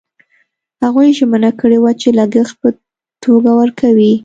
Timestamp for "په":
2.61-2.69